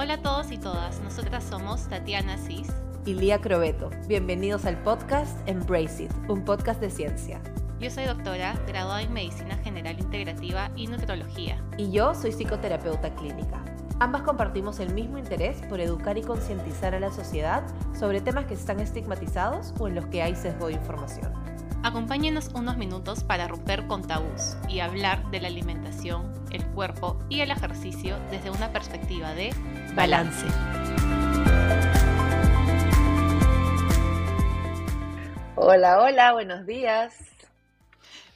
[0.00, 2.68] Hola a todos y todas, nosotras somos Tatiana Cis
[3.04, 3.90] y Lía Crobeto.
[4.06, 7.40] Bienvenidos al podcast Embrace It, un podcast de ciencia.
[7.80, 11.60] Yo soy doctora, graduada en Medicina General Integrativa y Nutrología.
[11.78, 13.60] Y yo soy psicoterapeuta clínica.
[13.98, 18.54] Ambas compartimos el mismo interés por educar y concientizar a la sociedad sobre temas que
[18.54, 21.32] están estigmatizados o en los que hay sesgo de información.
[21.82, 27.40] Acompáñenos unos minutos para romper con tabús y hablar de la alimentación, el cuerpo y
[27.40, 29.52] el ejercicio desde una perspectiva de
[29.94, 30.46] balance.
[35.56, 37.28] Hola, hola, buenos días.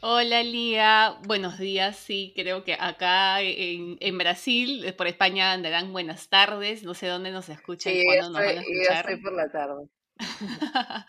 [0.01, 1.97] Hola Lía, buenos días.
[1.97, 6.83] Sí, creo que acá en, Brasil, por España andarán buenas tardes.
[6.83, 9.11] No sé dónde nos escuchan, sí, cuándo nos van a escuchar.
[9.11, 9.89] estoy por la tarde.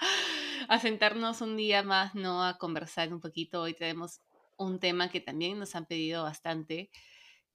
[0.67, 2.45] a sentarnos un día más, ¿no?
[2.45, 3.63] A conversar un poquito.
[3.63, 4.21] Hoy tenemos
[4.57, 6.91] un tema que también nos han pedido bastante,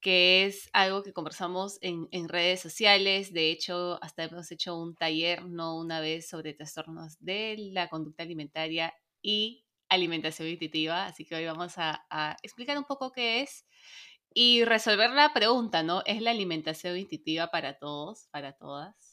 [0.01, 3.33] que es algo que conversamos en, redes sociales.
[3.33, 8.23] De hecho, hasta hemos hecho un taller, no una vez, sobre trastornos de la conducta
[8.23, 11.07] alimentaria y alimentación intuitiva.
[11.07, 13.65] Así que hoy vamos a, a explicar un poco qué es
[14.35, 16.03] y resolver la pregunta, ¿no?
[16.07, 19.08] ¿Es la alimentación intuitiva para todos, para todas?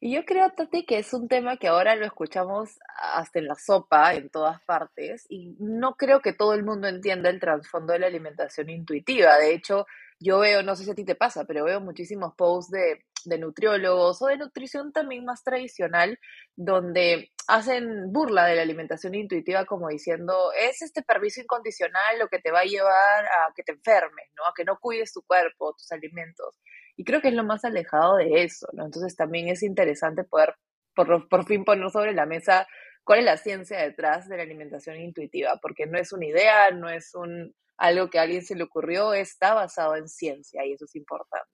[0.00, 2.78] Y yo creo, Tati, que es un tema que ahora lo escuchamos
[3.14, 7.30] hasta en la sopa, en todas partes, y no creo que todo el mundo entienda
[7.30, 9.36] el trasfondo de la alimentación intuitiva.
[9.38, 9.86] De hecho,
[10.20, 13.38] yo veo, no sé si a ti te pasa, pero veo muchísimos posts de, de
[13.38, 16.18] nutriólogos o de nutrición también más tradicional,
[16.56, 22.38] donde hacen burla de la alimentación intuitiva como diciendo, es este permiso incondicional lo que
[22.38, 24.44] te va a llevar a que te enfermes, ¿no?
[24.44, 26.54] A que no cuides tu cuerpo, tus alimentos.
[26.96, 28.84] Y creo que es lo más alejado de eso, ¿no?
[28.84, 30.54] Entonces también es interesante poder
[30.94, 32.66] por, por fin poner sobre la mesa
[33.02, 36.88] cuál es la ciencia detrás de la alimentación intuitiva, porque no es una idea, no
[36.88, 40.84] es un algo que a alguien se le ocurrió, está basado en ciencia y eso
[40.84, 41.50] es importante.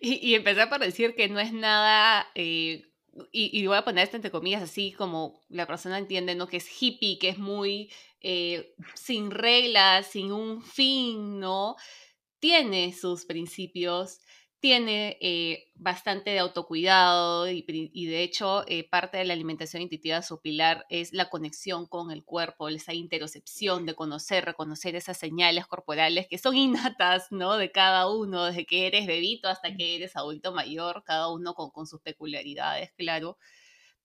[0.00, 2.84] Y, y empezar por decir que no es nada, eh,
[3.32, 6.46] y, y, voy a poner esto entre comillas, así como la persona entiende, ¿no?
[6.46, 11.76] Que es hippie, que es muy eh, sin reglas, sin un fin, ¿no?
[12.38, 14.20] Tiene sus principios,
[14.60, 17.62] tiene eh, bastante de autocuidado y,
[18.06, 22.24] de hecho eh, parte de la alimentación intuitiva, su pilar es la conexión con el
[22.24, 27.56] cuerpo, esa interocepción de conocer, reconocer esas señales corporales que son innatas, ¿no?
[27.56, 31.70] De cada uno, desde que eres bebito hasta que eres adulto mayor, cada uno con,
[31.70, 33.38] con sus peculiaridades, claro.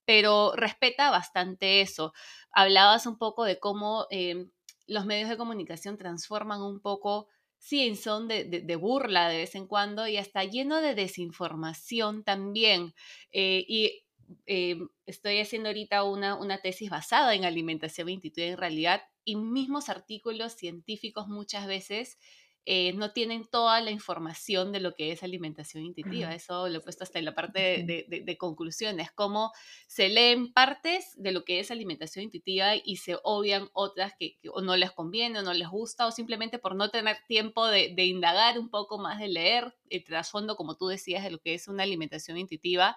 [0.04, 2.12] Pero respeta bastante eso.
[2.52, 4.50] Hablabas un poco de cómo em,
[4.86, 7.28] los medios de comunicación transforman un poco
[7.64, 12.94] sí, son de, de, burla de vez en cuando y hasta lleno de desinformación también.
[13.32, 14.04] Eh, y
[14.46, 19.88] eh, estoy haciendo ahorita una, una, tesis basada en alimentación intuitiva en realidad y mismos
[19.88, 22.18] artículos científicos muchas veces
[22.66, 26.34] eh, no tienen toda la información de lo que es alimentación intuitiva.
[26.34, 29.52] Eso lo he puesto hasta en la parte de, de, de, conclusiones, cómo
[29.86, 34.62] se leen partes de lo que es alimentación intuitiva y se obvian otras que, o
[34.62, 38.58] no les conviene o no les gusta o simplemente por no tener tiempo de, indagar
[38.58, 41.82] un poco más, de leer el trasfondo, como tú decías, de lo que es una
[41.82, 42.96] alimentación intuitiva,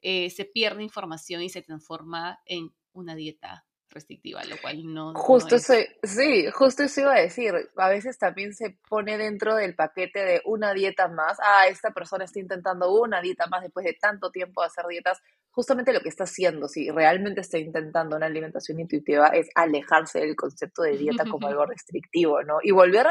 [0.00, 5.14] eh, se pierde información y se transforma en una dieta restrictiva, lo cual no...
[5.14, 7.52] Justo eso, sí, justo eso iba a decir.
[7.76, 11.38] A veces también se pone dentro del paquete de una dieta más.
[11.42, 15.20] Ah, esta persona está intentando una dieta más después de tanto tiempo de hacer dietas.
[15.50, 20.34] Justamente lo que está haciendo, si realmente está intentando una alimentación intuitiva, es alejarse del
[20.34, 22.58] concepto de dieta como algo restrictivo, ¿no?
[22.62, 23.06] Y volver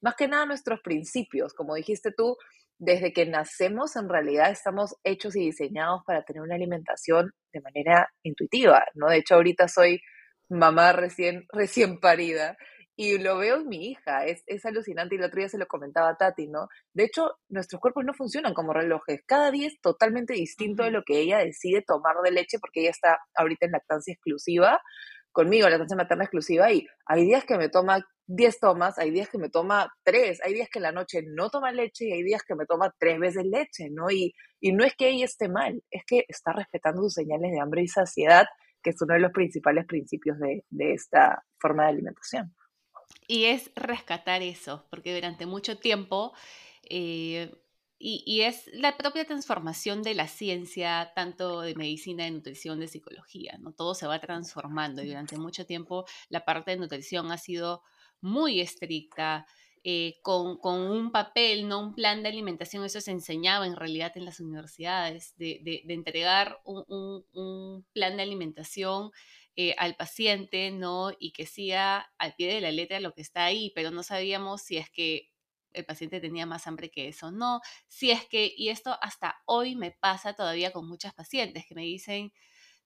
[0.00, 1.54] más que nada a nuestros principios.
[1.54, 2.36] Como dijiste tú,
[2.78, 8.08] desde que nacemos en realidad estamos hechos y diseñados para tener una alimentación de manera
[8.22, 9.08] intuitiva, ¿no?
[9.08, 10.00] De hecho, ahorita soy
[10.48, 12.56] mamá recién, recién parida.
[12.96, 15.68] Y lo veo en mi hija, es, es alucinante y el otro día se lo
[15.68, 16.66] comentaba a Tati, ¿no?
[16.92, 21.04] De hecho, nuestros cuerpos no funcionan como relojes, cada día es totalmente distinto de lo
[21.04, 24.80] que ella decide tomar de leche porque ella está ahorita en lactancia exclusiva,
[25.30, 29.38] conmigo, lactancia materna exclusiva, y hay días que me toma 10 tomas, hay días que
[29.38, 32.42] me toma 3, hay días que en la noche no toma leche y hay días
[32.42, 34.10] que me toma 3 veces leche, ¿no?
[34.10, 37.60] Y, y no es que ella esté mal, es que está respetando sus señales de
[37.60, 38.46] hambre y saciedad
[38.82, 42.54] que es uno de los principales principios de, esta forma de alimentación.
[43.26, 46.32] Y es rescatar eso, porque durante mucho tiempo,
[46.88, 47.52] eh,
[48.00, 53.58] y, es la propia transformación de la ciencia, tanto de medicina, de nutrición, de psicología,
[53.58, 53.72] ¿no?
[53.72, 57.82] Todo se va transformando y durante mucho tiempo la parte de nutrición ha sido
[58.20, 59.46] muy estricta,
[59.84, 64.24] eh, con, un papel, no un plan de alimentación, eso se enseñaba en realidad en
[64.24, 69.10] las universidades, de, entregar un, plan de alimentación
[69.56, 71.12] eh, al paciente, ¿no?
[71.18, 74.62] Y que siga al pie de la letra lo que está ahí, pero no sabíamos
[74.62, 75.30] si es que
[75.72, 77.60] el paciente tenía más hambre que eso, no.
[77.88, 81.82] Si es que, y esto hasta hoy me pasa todavía con muchas pacientes que me
[81.82, 82.32] dicen,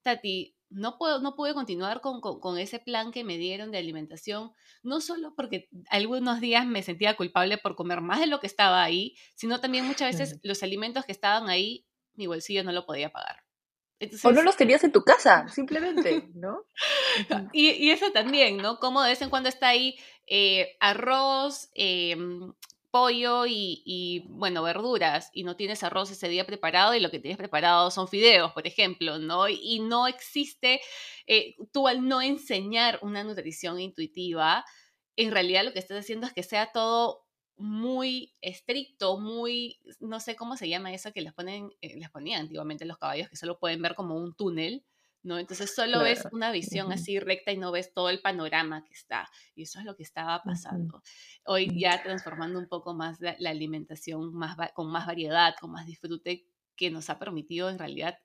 [0.02, 4.52] Tati, no, puedo, no pude continuar con, con, ese plan que me dieron de alimentación,
[4.82, 8.82] no solo porque algunos días me sentía culpable por comer más de lo que estaba
[8.82, 13.10] ahí, sino también muchas veces los alimentos que estaban ahí, mi bolsillo no lo podía
[13.10, 13.44] pagar.
[14.24, 16.64] o no los tenías en tu casa, simplemente, ¿no?
[17.52, 18.78] y, y, eso también, ¿no?
[18.78, 19.96] Como de vez en cuando está ahí
[20.26, 22.16] eh, arroz, eh,
[22.92, 27.38] pollo y, bueno, verduras y no tienes arroz ese día preparado y lo que tienes
[27.38, 29.48] preparado son fideos, por ejemplo, ¿no?
[29.48, 30.80] Y, no existe,
[31.26, 34.64] eh, tú al no enseñar una nutrición intuitiva,
[35.16, 40.36] en realidad lo que estás haciendo es que sea todo muy estricto, muy, no sé
[40.36, 43.58] cómo se llama eso que les ponen, eh, les ponían antiguamente los caballos, que solo
[43.58, 44.84] pueden ver como un túnel,
[45.22, 45.38] ¿no?
[45.38, 49.28] Entonces solo ves una visión así recta y no ves todo el panorama que está.
[49.54, 51.02] Y eso es lo que estaba pasando.
[51.44, 56.46] Hoy ya transformando un poco más la, alimentación más, con más variedad, con más disfrute,
[56.76, 58.18] que nos ha permitido en realidad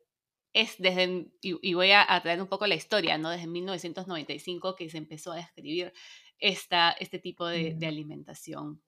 [0.53, 3.29] es desde, y, voy a, traer un poco la historia, ¿no?
[3.29, 5.93] Desde 1995 que se empezó a describir
[6.39, 8.81] esta, este tipo de, alimentación.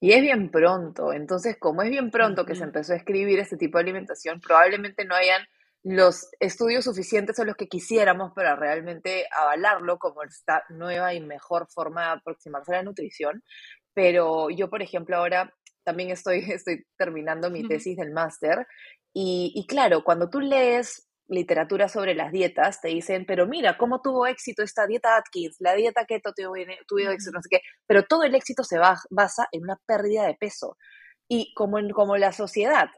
[0.00, 3.56] Y es bien pronto, entonces como es bien pronto que se empezó a escribir este
[3.56, 5.42] tipo de alimentación, probablemente no hayan
[5.84, 11.68] los estudios suficientes son los que quisiéramos para realmente avalarlo como esta nueva y mejor
[11.70, 13.42] forma de aproximarse a la nutrición.
[13.94, 15.52] Pero yo, por ejemplo, ahora
[15.84, 18.66] también estoy, estoy terminando mi tesis del máster
[19.14, 24.00] y, y claro, cuando tú lees literatura sobre las dietas, te dicen, pero mira, cómo
[24.00, 26.54] tuvo éxito esta dieta Atkins, la dieta keto tuvo,
[26.86, 30.34] tuvo éxito, no sé qué, pero todo el éxito se basa en una pérdida de
[30.34, 30.76] peso.
[31.30, 32.88] Y como, en, como la sociedad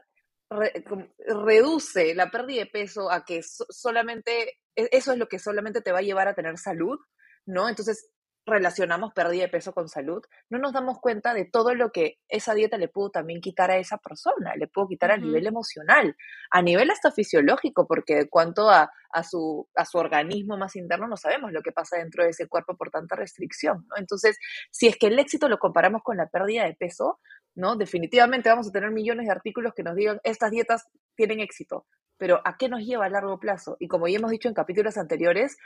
[1.27, 5.91] reduce la pérdida de peso a que solamente, e, eso es lo que solamente te
[5.91, 6.99] va a llevar a tener salud,
[7.45, 7.69] ¿no?
[7.69, 8.09] Entonces
[8.45, 12.53] relacionamos pérdida de peso con salud, no nos damos cuenta de todo lo que esa
[12.53, 16.15] dieta le pudo también quitar a esa persona, le pudo quitar a nivel emocional,
[16.49, 21.17] a nivel hasta fisiológico, porque cuanto a, a, su, a su organismo más interno no
[21.17, 23.97] sabemos lo que pasa dentro de ese cuerpo por tanta restricción, ¿no?
[23.97, 24.37] Entonces,
[24.71, 27.19] si es que el éxito lo comparamos con la pérdida de peso,
[27.55, 27.75] ¿no?
[27.75, 31.85] Definitivamente vamos a tener millones de artículos que nos digan, estas dietas tienen éxito,
[32.17, 33.77] pero ¿a qué nos lleva a largo plazo?
[33.79, 35.57] Y como ya hemos dicho en capítulos anteriores,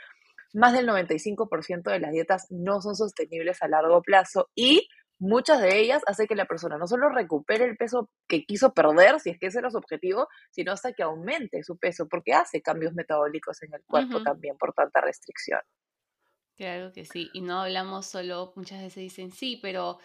[0.54, 4.88] más del 95% de las dietas no son sostenibles a largo plazo y
[5.18, 9.20] muchas de ellas hacen que la persona no solo recupere el peso que quiso perder,
[9.20, 12.60] si es que ese era su objetivo, sino hasta que aumente su peso, porque hace
[12.60, 15.60] cambios metabólicos en el cuerpo también por tanta restricción.
[16.56, 19.98] Claro que sí, y no hablamos solo, muchas veces dicen, sí, pero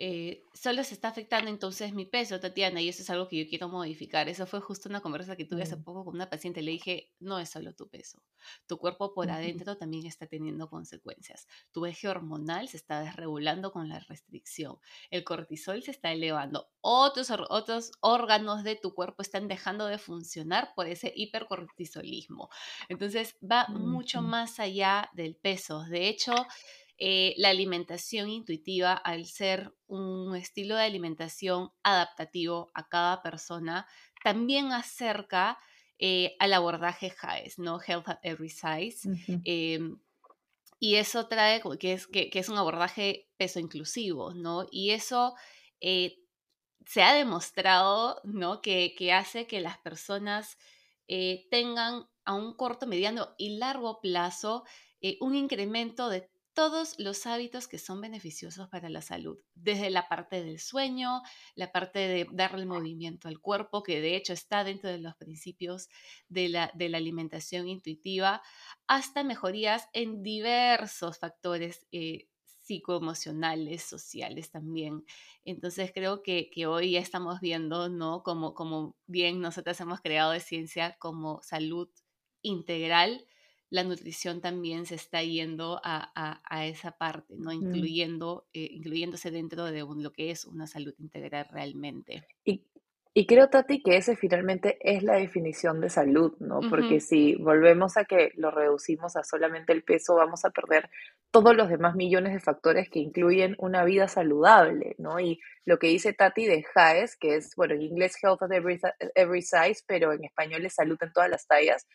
[0.00, 3.48] eh, solo se está afectando entonces mi peso, Tatiana, y eso es algo que yo
[3.48, 4.28] quiero modificar.
[4.28, 6.62] Eso fue justo una conversa que tuve hace poco con una paciente.
[6.62, 8.22] Le dije, no es solo tu peso,
[8.68, 11.48] tu cuerpo por adentro también está teniendo consecuencias.
[11.72, 14.78] Tu eje hormonal se está desregulando con la restricción.
[15.10, 16.70] El cortisol se está elevando.
[16.80, 22.50] Otros, otros órganos de tu cuerpo están dejando de funcionar por ese hipercortisolismo.
[22.88, 25.82] Entonces va mucho más allá del peso.
[25.86, 26.34] De hecho,
[27.00, 33.86] eh, la alimentación intuitiva, al ser un estilo de alimentación adaptativo a cada persona,
[34.24, 35.58] también acerca
[36.00, 37.78] eh, al abordaje HAES, ¿no?
[37.80, 39.08] Health at Every Size.
[39.44, 40.00] Em,
[40.80, 44.66] y eso trae que es, que, es un abordaje peso inclusivo, ¿no?
[44.68, 45.36] Y eso
[45.80, 46.18] eh,
[46.84, 48.60] se ha demostrado, ¿no?
[48.60, 50.58] Que, que hace que las personas
[51.50, 54.64] tengan a un corto, mediano y largo plazo
[55.20, 56.28] un incremento de
[56.58, 61.22] todos los hábitos que son beneficiosos para la salud, desde la parte del sueño,
[61.54, 65.88] la parte de darle movimiento al cuerpo, que de hecho está dentro de los principios
[66.28, 68.42] de la, de la alimentación intuitiva,
[68.88, 72.26] hasta mejorías en diversos factores eh,
[72.64, 75.04] psicoemocionales, sociales también.
[75.44, 78.24] Entonces creo que, que, hoy ya estamos viendo, ¿no?
[78.24, 81.88] Como, como bien nosotros hemos creado de ciencia como salud
[82.42, 83.24] integral,
[83.70, 87.50] la nutrición también se está yendo a, esa parte, ¿no?
[87.50, 87.64] Mm.
[87.64, 92.26] Incluyendo, eh, incluyéndose dentro de lo que es una salud integral realmente.
[92.44, 92.62] Y,
[93.18, 96.60] y creo, Tati, que ese finalmente es la definición de salud, ¿no?
[96.70, 100.88] Porque si volvemos a que lo reducimos a solamente el peso, vamos a perder
[101.32, 105.18] todos los demás millones de factores que incluyen una vida saludable, ¿no?
[105.18, 109.42] Y lo que dice Tati de HAES, que es, bueno, en inglés Health at Every,
[109.42, 111.88] Size, pero en español es salud en todas las tallas.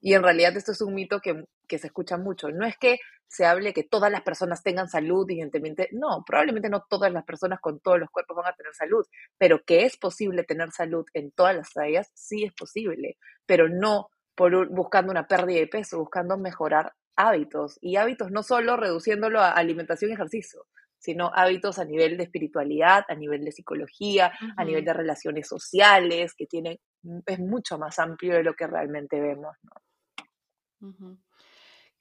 [0.00, 2.50] Y en realidad esto es un mito que, que, se escucha mucho.
[2.50, 6.84] No es que se hable que todas las personas tengan salud, evidentemente, no, probablemente no
[6.88, 9.06] todas las personas con todos los cuerpos van a tener salud,
[9.36, 14.08] pero que es posible tener salud en todas las tallas, sí es posible, pero no
[14.34, 19.50] por buscando una pérdida de peso, buscando mejorar hábitos y hábitos no solo reduciéndolo a
[19.50, 20.66] alimentación y ejercicio,
[20.98, 26.34] sino hábitos a nivel de espiritualidad, a nivel de psicología, a nivel de relaciones sociales,
[26.34, 26.78] que tienen,
[27.26, 29.56] es mucho más amplio de lo que realmente vemos.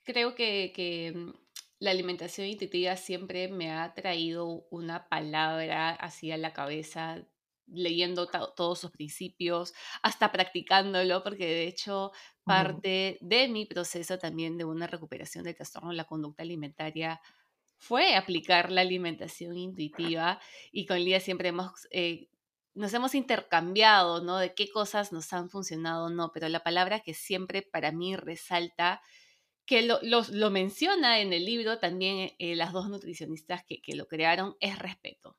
[0.08, 1.32] Creo que, mm,
[1.80, 7.28] la alimentación intuitiva siempre me ha traído una palabra así a la cabeza
[7.68, 12.14] leyendo todos sus principios, hasta practicándolo, porque de hecho
[12.46, 17.20] parte de mi proceso también de una recuperación de trastorno de la conducta alimentaria
[17.78, 20.40] fue aplicar la alimentación intuitiva
[20.72, 22.30] y con Lía siempre hemos, eh,
[22.76, 24.38] nos hemos intercambiado, ¿no?
[24.38, 28.16] De qué cosas nos han funcionado o no, pero la palabra que siempre para mí
[28.16, 29.02] resalta,
[29.68, 34.08] que lo, lo, menciona en el libro también eh, las dos nutricionistas que, que lo
[34.08, 35.38] crearon, es respeto.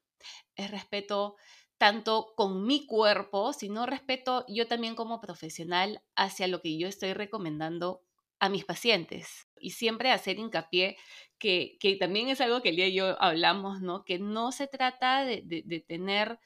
[0.54, 1.36] Es respeto
[1.78, 7.14] tanto con mi cuerpo, sino respeto yo también como profesional hacia lo que yo estoy
[7.14, 8.02] recomendando
[8.38, 9.48] a mis pacientes.
[9.58, 10.98] Y siempre hacer hincapié
[11.38, 14.04] que, que también es algo que el y yo hablamos, ¿no?
[14.04, 16.38] Que no se trata de, de, tener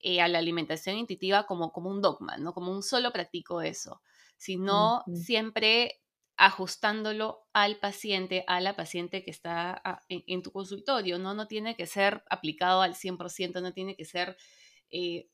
[0.00, 2.52] eh, a la alimentación intuitiva como, como un dogma, ¿no?
[2.52, 4.02] Como un solo practico eso,
[4.36, 6.00] sino siempre
[6.40, 11.34] ajustándolo al paciente, a la paciente que está ah, en, tu consultorio, ¿no?
[11.34, 14.38] No tiene que ser aplicado al 100%, no tiene que ser
[14.90, 15.28] eh,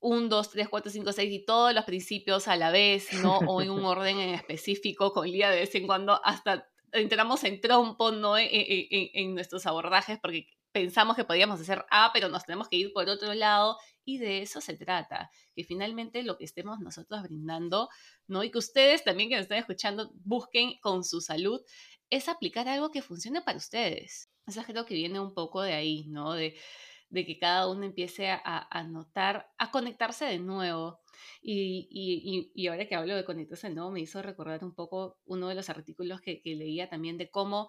[0.00, 3.40] un, dos, tres, cuatro, cinco, seis y todos los principios a la vez, ¿no?
[3.40, 7.60] O en un orden en específico, con día de vez en cuando hasta entramos en
[7.60, 8.38] trompo, ¿no?
[8.38, 12.68] E, e, e, en, nuestros abordajes porque pensamos que podíamos hacer A, pero nos tenemos
[12.68, 16.80] que ir por otro lado y de eso se trata, que finalmente lo que estemos
[16.80, 17.88] nosotros brindando,
[18.26, 18.42] ¿no?
[18.42, 21.60] Y que ustedes también que nos están escuchando busquen con su salud,
[22.10, 24.30] es aplicar algo que funcione para ustedes.
[24.46, 26.32] Eso creo que viene un poco de ahí, ¿no?
[26.32, 26.56] De,
[27.10, 31.00] de que cada uno empiece a, a notar, a conectarse de nuevo.
[31.42, 35.18] Y, y, y, ahora que hablo de conectarse de nuevo, me hizo recordar un poco
[35.24, 37.68] uno de los artículos que, que leía también de cómo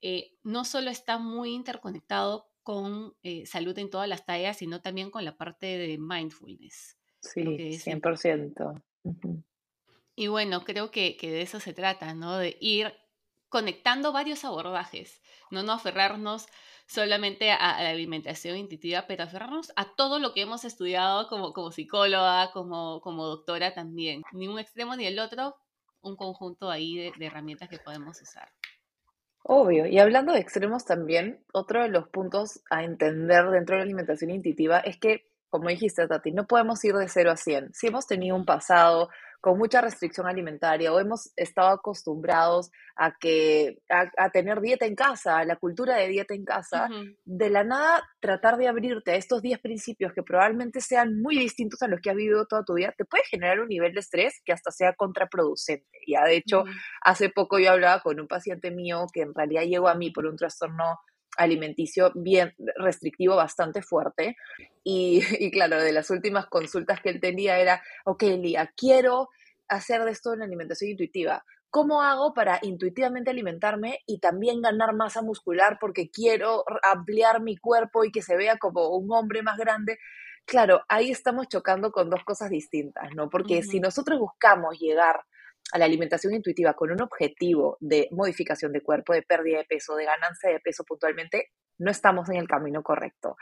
[0.00, 5.10] eh, no solo está muy interconectado con eh, salud en todas las tallas, sino también
[5.10, 6.98] con la parte de mindfulness.
[7.20, 8.82] Sí, 100%.
[10.14, 12.36] Y bueno, creo que, que, de eso se trata, ¿no?
[12.36, 12.92] De ir
[13.48, 16.46] conectando varios abordajes, no no aferrarnos
[16.86, 21.70] solamente a, la alimentación intuitiva, pero aferrarnos a todo lo que hemos estudiado como, como
[21.70, 24.22] psicóloga, como, como doctora también.
[24.32, 25.56] Ni un extremo ni el otro,
[26.00, 28.50] un conjunto ahí de, de herramientas que podemos usar.
[29.50, 33.84] Obvio, y hablando de extremos también, otro de los puntos a entender dentro de la
[33.84, 37.72] alimentación intuitiva es que, como dijiste, Tati, no podemos ir de 0 a 100.
[37.72, 39.08] Si hemos tenido un pasado
[39.40, 45.38] con mucha restricción alimentaria o hemos estado acostumbrados a, que, a, tener dieta en casa,
[45.38, 46.88] a la cultura de dieta en casa,
[47.24, 51.82] de la nada tratar de abrirte a estos 10 principios que probablemente sean muy distintos
[51.82, 54.40] a los que has vivido toda tu vida, te puede generar un nivel de estrés
[54.44, 55.86] que hasta sea contraproducente.
[56.06, 56.64] Ya, de hecho,
[57.02, 60.26] hace poco yo hablaba con un paciente mío que en realidad llegó a mí por
[60.26, 60.98] un trastorno
[61.36, 64.36] alimenticio bien restrictivo bastante fuerte.
[64.82, 69.28] Y, y, claro, de las últimas consultas que él tenía era, ok, Lía, quiero
[69.68, 71.44] hacer de esto una alimentación intuitiva.
[71.70, 78.04] ¿Cómo hago para intuitivamente alimentarme y también ganar masa muscular porque quiero ampliar mi cuerpo
[78.04, 79.98] y que se vea como un hombre más grande?
[80.46, 83.28] Claro, ahí estamos chocando con dos cosas distintas, ¿no?
[83.28, 85.20] Porque si nosotros buscamos llegar
[85.72, 89.96] a la alimentación intuitiva con un objetivo de modificación de cuerpo, de pérdida de peso,
[89.96, 93.36] de ganancia de peso puntualmente, no estamos en el camino correcto.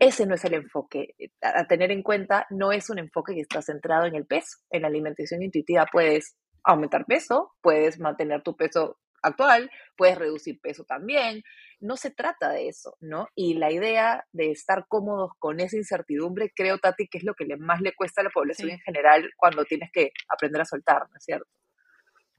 [0.00, 1.14] Ese no es el enfoque.
[1.40, 4.58] A tener en cuenta, no es un enfoque que está centrado en el peso.
[4.70, 10.84] En la alimentación intuitiva puedes aumentar peso, puedes mantener tu peso actual, puedes reducir peso
[10.84, 11.42] también.
[11.80, 13.28] No se trata de eso, ¿no?
[13.34, 17.46] Y la idea de estar cómodos con esa incertidumbre, creo, Tati, que es lo que
[17.56, 21.16] más le cuesta a la población en general cuando tienes que aprender a soltar, ¿no
[21.16, 21.48] es cierto?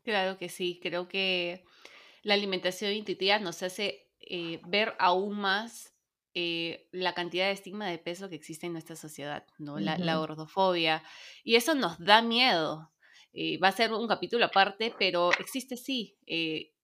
[0.03, 1.63] Claro que sí, creo que
[2.23, 5.93] la alimentación intuitiva nos hace eh, ver aún más
[6.33, 9.79] eh, la cantidad de estigma de peso que existe en nuestra sociedad, ¿no?
[9.79, 11.03] La, gordofobia.
[11.43, 12.91] Y eso nos da miedo.
[13.31, 16.17] Eh, va a ser un capítulo aparte, pero existe sí.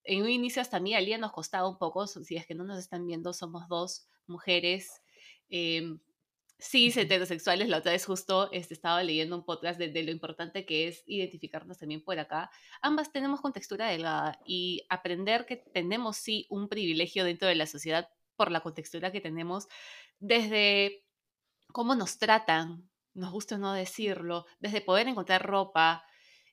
[0.06, 2.64] En un inicio hasta a mí día nos costaba un poco, si es que no
[2.64, 5.02] nos están viendo, somos dos mujeres
[5.50, 6.00] em,
[6.58, 10.88] Sí, heterosexuales, la otra vez justo este, estaba leyendo un podcast de, lo importante que
[10.88, 12.50] es identificarnos también por acá.
[12.82, 18.08] Ambas tenemos contextura delgada y aprender que tenemos sí un privilegio dentro de la sociedad
[18.38, 19.68] por la contextura que tenemos,
[20.20, 21.04] desde
[21.74, 26.06] cómo nos tratan, nos gusta no decirlo, desde poder encontrar ropa,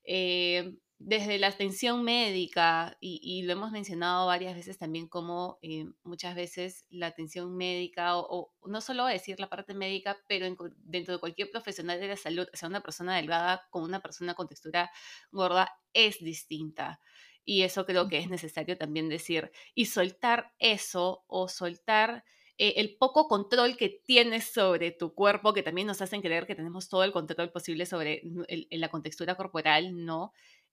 [0.05, 6.35] eh, desde la atención médica, y, lo hemos mencionado varias veces también como eh, muchas
[6.35, 10.47] veces la atención médica, o, no solo decir la parte médica, pero
[10.85, 14.47] dentro de cualquier profesional de la salud, sea una persona delgada con una persona con
[14.49, 14.91] textura
[15.31, 17.01] gorda, es distinta.
[17.45, 19.51] Y eso creo que es necesario también decir.
[19.75, 22.25] Y soltar eso o soltar
[22.59, 26.55] eh, el poco control que tienes sobre tu cuerpo, que también nos hacen creer que
[26.55, 28.23] tenemos todo el control posible sobre
[28.71, 30.33] la contextura corporal, no.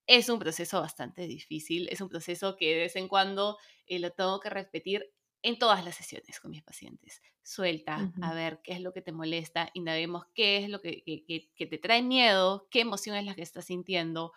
[0.10, 4.10] Es un proceso bastante difícil, es un proceso que de vez en cuando eh, lo
[4.10, 5.06] tengo que repetir
[5.44, 7.22] en todas las sesiones con mis pacientes.
[7.44, 11.68] Suelta, a ver qué es lo que te molesta, indaguemos qué es lo que, que,
[11.68, 14.34] te trae miedo, qué emoción es la que estás sintiendo,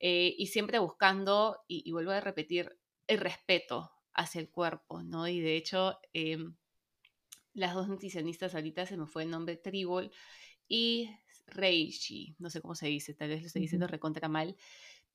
[0.00, 5.26] eh, y siempre buscando, y, vuelvo a repetir, el respeto hacia el cuerpo, ¿no?
[5.28, 6.56] Y de hecho, em,
[7.54, 10.10] las dos nutricionistas ahorita se me fue el nombre Tribol
[10.68, 11.08] y
[11.46, 14.56] Reishi, no sé cómo se dice, tal vez lo estoy diciendo recontra mal,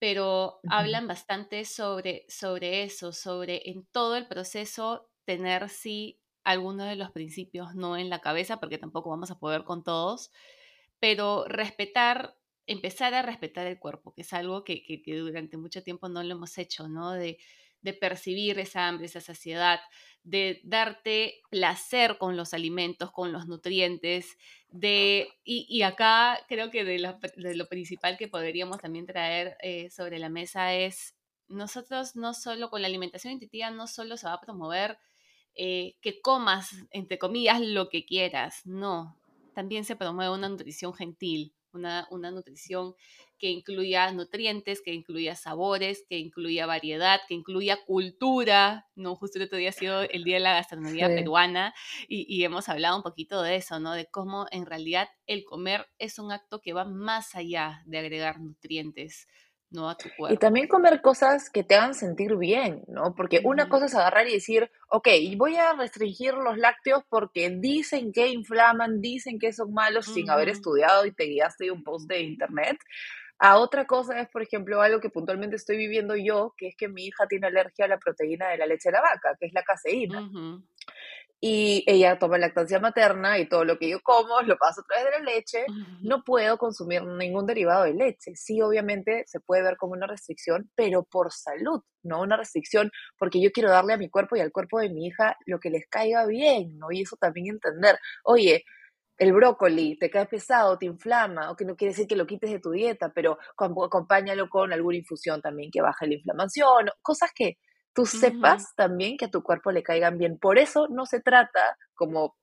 [0.01, 6.95] pero hablan bastante sobre, sobre eso, sobre en todo el proceso tener sí algunos de
[6.95, 10.31] los principios no en la cabeza, porque tampoco vamos a poder con todos,
[10.99, 16.09] pero respetar, empezar a respetar el cuerpo, que es algo que, que, durante mucho tiempo
[16.09, 17.11] no lo hemos hecho, ¿no?
[17.11, 17.37] De,
[17.81, 19.79] de percibir esa hambre, esa saciedad,
[20.23, 24.37] de darte placer con los alimentos, con los nutrientes,
[24.69, 30.29] de, y, acá creo que de lo, principal que podríamos también traer eh, sobre la
[30.29, 31.15] mesa es,
[31.49, 34.97] nosotros no solo con la alimentación intuitiva, no solo se va a promover
[35.55, 38.61] eh, que comas, entre comillas, lo que quieras.
[38.65, 39.17] No,
[39.53, 42.95] también se promueve una nutrición gentil, una, una nutrición
[43.37, 48.87] que incluya nutrientes, que incluya sabores, que incluya variedad, que incluya cultura.
[48.95, 51.73] No, justo el otro día ha sido el Día de la Gastronomía Peruana
[52.07, 53.93] y, y, hemos hablado un poquito de eso, ¿no?
[53.93, 58.39] De cómo en realidad el comer es un acto que va más allá de agregar
[58.39, 59.27] nutrientes
[59.71, 60.33] no a tu cuerpo.
[60.33, 63.15] Y también comer cosas que te hagan sentir bien, ¿no?
[63.15, 68.11] Porque una cosa es agarrar y decir, ok, voy a restringir los lácteos porque dicen
[68.11, 72.07] que inflaman, dicen que son malos sin haber estudiado y te guiaste de un post
[72.09, 72.77] de internet.
[73.39, 76.87] A otra cosa es, por ejemplo, algo que puntualmente estoy viviendo yo, que es que
[76.87, 79.53] mi hija tiene alergia a la proteína de la leche de la vaca, que es
[79.53, 80.29] la caseína
[81.43, 85.05] y ella toma lactancia materna y todo lo que yo como lo paso a través
[85.05, 85.65] de la leche,
[86.03, 88.35] no puedo consumir ningún derivado de leche.
[88.35, 93.41] Sí, obviamente se puede ver como una restricción, pero por salud, no una restricción porque
[93.41, 95.87] yo quiero darle a mi cuerpo y al cuerpo de mi hija lo que les
[95.89, 96.91] caiga bien, ¿no?
[96.91, 98.63] Y eso también entender, oye,
[99.17, 102.51] el brócoli te cae pesado, te inflama, o que no quiere decir que lo quites
[102.51, 107.57] de tu dieta, pero acompáñalo con alguna infusión también que baje la inflamación, cosas que
[107.93, 110.37] tú sepas también que a tu cuerpo le caigan bien.
[110.37, 112.35] Por eso no se trata, como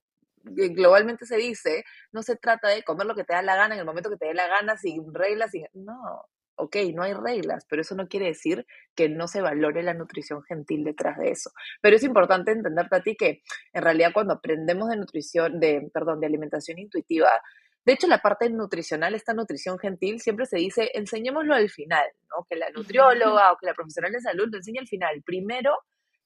[0.43, 3.81] globalmente se dice, no se trata de comer lo que te da la gana en
[3.81, 5.67] el momento que te dé la gana, sin reglas, sin...
[5.75, 6.25] No,
[6.57, 10.43] ok, no hay reglas, pero eso no quiere decir que no se valore la nutrición
[10.43, 11.51] gentil detrás de eso.
[11.81, 16.27] Pero es importante entender, Tati, que en realidad cuando aprendemos de nutrición, de, perdón, de
[16.27, 17.31] alimentación intuitiva,
[17.89, 22.45] de hecho, la parte nutricional, esta nutrición gentil, siempre se dice, enseñémoslo al final, ¿no?
[22.47, 25.23] Que la nutrióloga o que la profesional de salud lo enseñe al final.
[25.25, 25.75] Primero,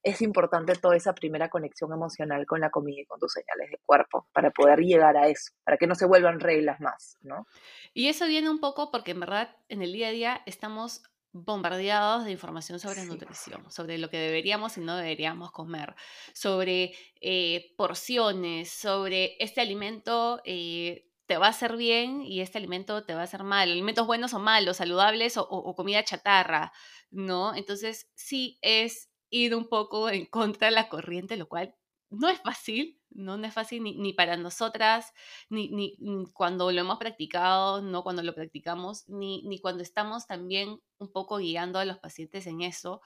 [0.02, 3.78] es importante toda esa primera conexión emocional con la comida y con tus señales de
[3.86, 7.46] cuerpo para poder llegar a eso, para que no se vuelvan reglas más, ¿no?
[7.94, 12.24] Y eso viene un poco porque en verdad en el día a día estamos bombardeados
[12.24, 15.94] de información sobre nutrición, sobre lo que deberíamos y no deberíamos comer,
[16.34, 23.04] sobre eh, porciones, sobre este alimento eh, te va a hacer bien y este alimento
[23.04, 23.72] te va a hacer mal.
[23.72, 26.74] Alimentos buenos o malos, saludables o, comida chatarra,
[27.10, 27.54] ¿no?
[27.54, 31.74] Entonces sí es ir un poco en contra de la corriente, lo cual
[32.10, 35.14] no es fácil, no, es fácil ni, para nosotras,
[35.48, 35.96] ni, ni,
[36.34, 41.38] cuando lo hemos practicado, no cuando lo practicamos, ni, ni cuando estamos también un poco
[41.38, 43.00] guiando a los pacientes en eso,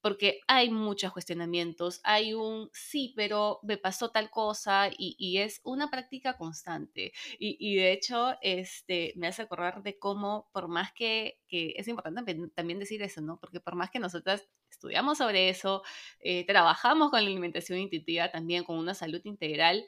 [0.00, 5.90] porque hay muchos cuestionamientos, hay un sí, pero me pasó tal cosa y, es una
[5.90, 7.12] práctica constante.
[7.38, 12.78] Y, de hecho, este, me hace acordar de cómo, por más que, es importante también
[12.78, 13.38] decir eso, ¿no?
[13.40, 15.82] Porque por más que nosotras estudiamos sobre eso,
[16.20, 19.86] eh, trabajamos con la alimentación intuitiva también, con una salud integral,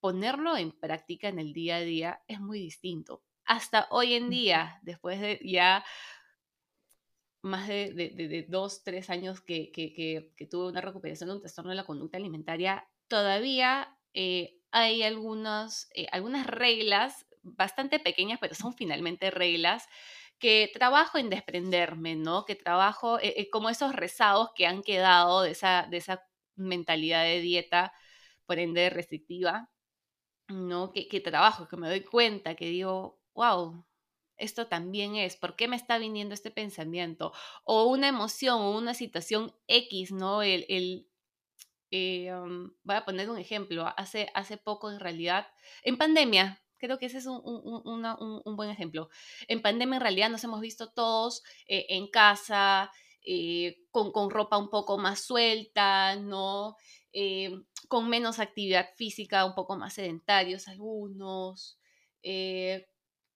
[0.00, 3.22] ponerlo en práctica en el día a día es muy distinto.
[3.44, 5.84] Hasta hoy en día, después de ya
[7.42, 9.70] más de, dos, tres años que,
[10.50, 16.06] tuve una recuperación de un trastorno de la conducta alimentaria, todavía eh, hay algunas, eh,
[16.12, 19.86] algunas reglas bastante pequeñas, pero son finalmente reglas
[20.38, 22.44] que trabajo en desprenderme, ¿no?
[22.44, 26.22] Que trabajo eh, como esos rezagos que han quedado de esa, de esa
[26.56, 27.92] mentalidad de dieta,
[28.46, 29.70] por ende restrictiva,
[30.48, 30.92] ¿no?
[30.92, 33.84] Que, que trabajo, que me doy cuenta, que digo, wow,
[34.40, 37.32] esto también es, ¿por qué me está viniendo este pensamiento?
[37.64, 40.42] O una emoción o una situación X, ¿no?
[40.42, 41.06] El, el
[41.90, 42.30] eh,
[42.84, 45.48] voy a poner un ejemplo, hace, hace poco en realidad,
[45.82, 49.10] en pandemia, creo que ese es un, un, buen ejemplo.
[49.48, 52.90] En pandemia en realidad nos hemos visto todos eh, en casa,
[53.22, 56.76] eh, con, con, ropa un poco más suelta, ¿no?
[57.88, 61.80] con menos actividad física, un poco más sedentarios algunos,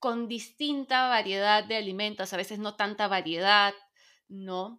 [0.05, 3.73] con distinta variedad de alimentos, a veces no tanta variedad,
[4.29, 4.79] ¿no?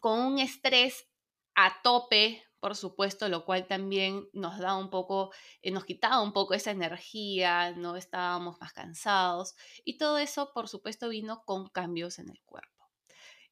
[0.00, 1.06] Con un estrés
[1.54, 6.32] a tope, por supuesto, lo cual también nos da un poco, eh, nos quitaba un
[6.32, 12.18] poco esa energía, no estábamos más cansados y todo eso, por supuesto, vino con cambios
[12.18, 12.90] en el cuerpo.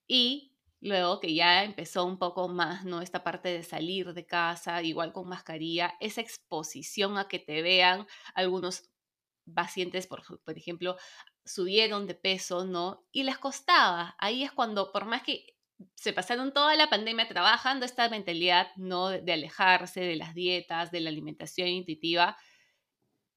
[0.07, 3.03] Y luego que ya empezó un poco más, ¿no?
[3.03, 8.07] Esta parte de salir de casa, igual con mascarilla, esa exposición a que te vean
[8.35, 8.94] algunos
[9.53, 10.23] pacientes, por,
[10.57, 10.97] ejemplo,
[11.45, 13.05] subieron de peso, ¿no?
[13.13, 14.17] Y les costaba.
[14.19, 15.57] Ahí es cuando, por más que
[15.95, 19.09] se pasaron toda la pandemia trabajando esta mentalidad, ¿no?
[19.09, 22.37] De, alejarse de las dietas, de la alimentación intuitiva,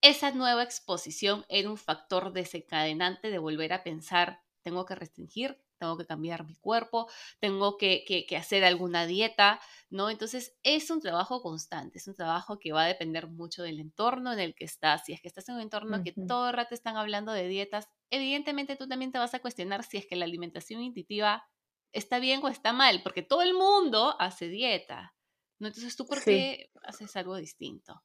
[0.02, 5.98] esa nueva exposición era un factor desencadenante de volver a pensar, tengo que restringir, tengo
[5.98, 7.10] que cambiar mi cuerpo,
[7.40, 9.60] tengo que, hacer alguna dieta,
[9.90, 10.10] ¿no?
[10.10, 14.34] Entonces es un trabajo constante, es un trabajo que va a depender mucho del entorno
[14.34, 15.06] en el que estás.
[15.06, 17.88] Si es que estás en un entorno que todo el rato están hablando de dietas,
[18.10, 21.48] evidentemente tú también te vas a cuestionar si es que la alimentación intuitiva
[21.92, 25.16] está bien o está mal, porque todo el mundo hace dieta,
[25.60, 25.68] ¿no?
[25.68, 28.02] Entonces tú, ¿por qué haces algo distinto?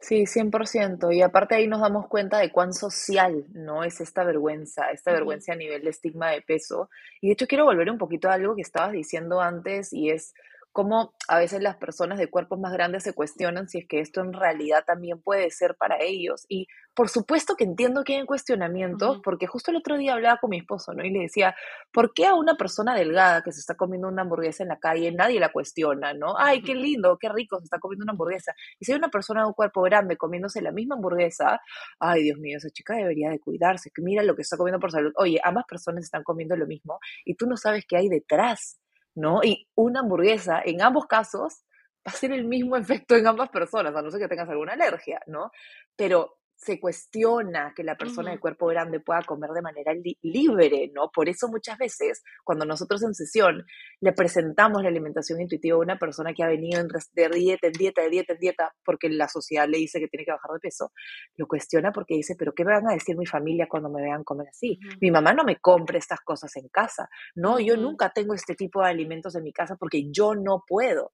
[0.00, 1.12] Sí, 100%.
[1.12, 3.84] Y aparte ahí nos damos cuenta de cuán social, ¿no?
[3.84, 6.88] Es esta vergüenza, esta vergüenza a nivel de estigma de peso.
[7.20, 10.34] Y de hecho quiero volver un poquito a algo que estabas diciendo antes y es
[10.72, 14.20] cómo a veces las personas de cuerpos más grandes se cuestionan si es que esto
[14.20, 16.46] en realidad también puede ser para ellos.
[16.48, 20.50] Y por supuesto que entiendo que hay cuestionamientos, porque justo el otro día hablaba con
[20.50, 21.04] mi esposo, ¿no?
[21.04, 21.54] Y le decía,
[21.92, 25.12] ¿por qué a una persona delgada que se está comiendo una hamburguesa en la calle
[25.12, 26.34] nadie la cuestiona, ¿no?
[26.38, 28.54] Ay, qué lindo, qué rico, se está comiendo una hamburguesa.
[28.78, 31.60] Y si hay una persona de un cuerpo grande comiéndose la misma hamburguesa,
[31.98, 34.92] ay, Dios mío, esa chica debería de cuidarse, que mira lo que está comiendo por
[34.92, 35.12] salud.
[35.16, 38.80] Oye, ambas personas están comiendo lo mismo y tú no sabes qué hay detrás
[39.14, 39.40] ¿no?
[39.42, 41.64] Y una hamburguesa, en ambos casos,
[42.06, 44.72] va a ser el mismo efecto en ambas personas, a no ser que tengas alguna
[44.72, 45.50] alergia, ¿no?
[45.96, 51.10] Pero se cuestiona que la persona de cuerpo grande pueda comer de manera libre, ¿no?
[51.10, 53.64] Por eso muchas veces, cuando nosotros en sesión
[54.00, 58.02] le presentamos la alimentación intuitiva a una persona que ha venido de dieta en dieta,
[58.02, 60.92] de dieta en dieta, porque la sociedad le dice que tiene que bajar de peso,
[61.36, 64.22] lo cuestiona porque dice, pero ¿qué me van a decir mi familia cuando me vean
[64.22, 64.78] comer así?
[65.00, 67.58] Mi mamá no me compra estas cosas en casa, ¿no?
[67.58, 71.12] Yo nunca tengo este tipo de alimentos en mi casa porque yo no puedo.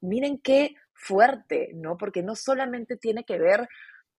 [0.00, 1.96] Miren qué fuerte, ¿no?
[1.96, 3.68] Porque no solamente tiene que ver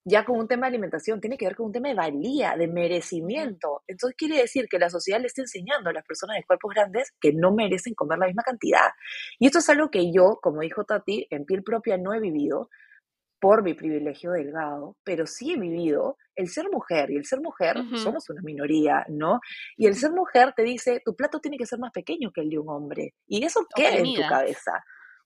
[0.04, 2.68] ya con un tema de alimentación, tiene que ver con un tema de valía, de
[2.68, 3.82] merecimiento.
[3.86, 7.12] Entonces quiere decir que la sociedad le está enseñando a las personas de cuerpos grandes
[7.20, 8.90] que no merecen comer la misma cantidad.
[9.38, 12.68] Y esto es algo que yo, como dijo Tati, en piel propia no he vivido
[13.40, 17.76] por mi privilegio delgado, pero sí he vivido el ser mujer, y el ser mujer
[17.94, 19.38] somos una minoría, ¿no?
[19.76, 22.48] Y el ser mujer te dice, tu plato tiene que ser más pequeño que el
[22.48, 23.12] de un hombre.
[23.26, 24.82] ¿Y eso qué en tu cabeza?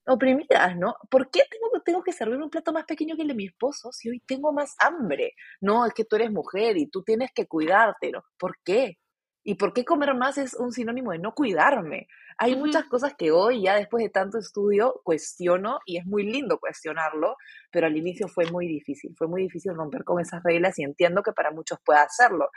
[0.09, 0.97] Oprimidas, ¿no?
[1.11, 3.93] ¿Por qué tengo, tengo que servir un plato más pequeño que el de mi esposo
[3.93, 5.35] si hoy tengo más hambre?
[5.61, 8.25] No, es que tú eres mujer y tú tienes que cuidarte, ¿no?
[8.39, 8.99] ¿Por qué?
[9.45, 12.09] ¿Y por qué comer más es un sinónimo de no cuidarme?
[12.37, 16.59] Hay muchas cosas que hoy, ya después de tanto estudio, cuestiono y es muy lindo
[16.59, 17.37] cuestionarlo,
[17.71, 21.23] pero al inicio fue muy difícil, fue muy difícil romper con esas reglas y entiendo
[21.23, 22.51] que para muchos pueda hacerlo,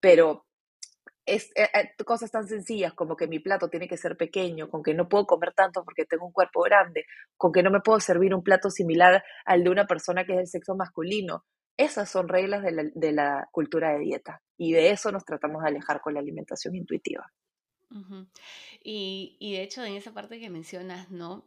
[0.00, 0.46] pero
[1.26, 4.82] es, eh, eh, cosas tan sencillas como que mi plato tiene que ser pequeño, con
[4.82, 7.04] que no puedo comer tanto porque tengo un cuerpo grande,
[7.36, 10.38] con que no me puedo servir un plato similar al de una persona que es
[10.38, 11.44] del sexo masculino.
[11.76, 16.00] Esas son reglas de la, cultura de dieta y de eso nos tratamos de alejar
[16.00, 17.30] con la alimentación intuitiva.
[18.82, 21.44] y, de hecho, en esa parte que mencionas, ¿no?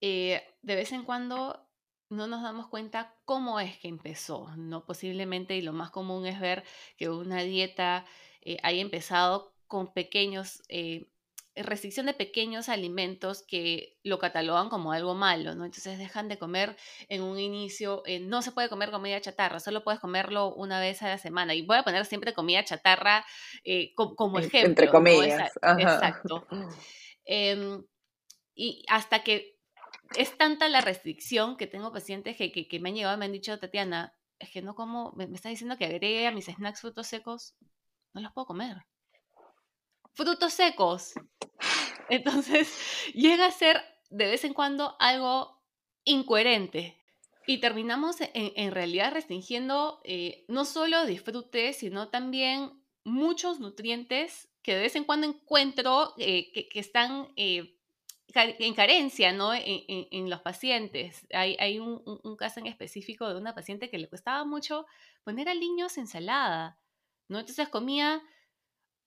[0.00, 1.68] Eh, de vez en cuando
[2.08, 4.86] no nos damos cuenta cómo es que empezó, ¿no?
[4.86, 6.64] Posiblemente, y lo más común es ver
[6.96, 8.06] que una dieta
[8.42, 11.10] eh, haya empezado con pequeños, eh,
[11.54, 15.64] restricción de pequeños alimentos que lo catalogan como algo malo, ¿no?
[15.64, 16.76] Entonces dejan de comer
[17.08, 21.02] en un inicio, eh, no se puede comer comida chatarra, solo puedes comerlo una vez
[21.02, 21.54] a la semana.
[21.54, 23.26] Y voy a poner siempre comida chatarra
[23.94, 24.68] como ejemplo.
[24.68, 25.52] Entre comillas.
[25.78, 26.46] Exacto.
[27.30, 27.84] Em,
[28.54, 29.58] y hasta que
[30.16, 33.32] es tanta la restricción que tengo pacientes que, que, me han llegado y me han
[33.32, 36.80] dicho, Tatiana, es que no como, me, me está diciendo que agregue a mis snacks
[36.80, 37.54] frutos secos
[38.18, 38.84] no los puedo comer.
[40.12, 41.12] Frutos secos.
[42.08, 42.76] Entonces
[43.14, 45.62] llega a ser de vez en cuando algo
[46.04, 46.96] incoherente.
[47.46, 54.82] Y terminamos en, realidad restringiendo eh, no solo disfrute, sino también muchos nutrientes que de
[54.82, 57.78] vez en cuando encuentro eh, que, están eh,
[58.34, 59.54] en carencia ¿no?
[59.54, 61.26] en, los pacientes.
[61.32, 64.84] Hay, hay un, un, caso en específico de una paciente que le costaba mucho
[65.24, 66.78] poner al niño ensalada.
[67.28, 67.38] ¿No?
[67.38, 68.22] Entonces comía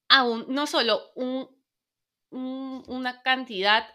[0.10, 1.50] aún, no solo un,
[2.30, 3.88] una cantidad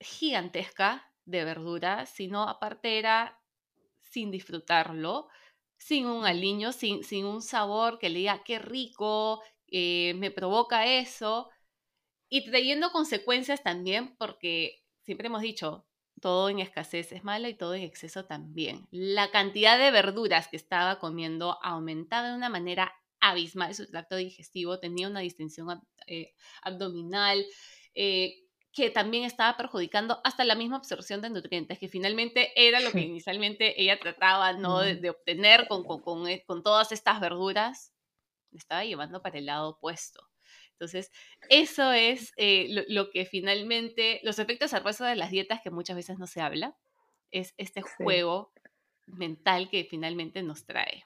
[0.00, 3.38] gigantesca, de verduras, sino aparte era
[4.00, 5.28] sin disfrutarlo,
[5.76, 10.86] sin un aliño, sin, sin un sabor que le diga qué rico, eh, me provoca
[10.86, 11.50] eso,
[12.28, 15.86] y trayendo consecuencias también, porque siempre hemos dicho,
[16.20, 18.86] todo en escasez es malo y todo en exceso también.
[18.90, 24.78] La cantidad de verduras que estaba comiendo aumentaba de una manera abismal su tracto digestivo,
[24.78, 27.44] tenía una distensión eh, abdominal,
[27.94, 32.92] eh, que también estaba perjudicando hasta la misma absorción de nutrientes, que finalmente era lo
[32.92, 34.80] que inicialmente ella trataba ¿no?
[34.80, 37.94] de, obtener con, con, eh, con, todas estas verduras,
[38.50, 40.28] le estaba llevando para el lado opuesto.
[40.72, 41.10] Entonces,
[41.48, 46.26] eso es lo, que finalmente, los efectos adversos de las dietas que muchas veces no
[46.26, 46.76] se habla,
[47.30, 48.52] es este juego
[49.06, 51.04] mental que finalmente nos trae.